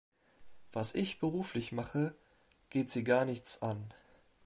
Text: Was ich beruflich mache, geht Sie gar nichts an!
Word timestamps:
Was 0.71 0.95
ich 0.95 1.19
beruflich 1.19 1.73
mache, 1.73 2.15
geht 2.71 2.89
Sie 2.89 3.03
gar 3.03 3.23
nichts 3.23 3.61
an! 3.61 3.93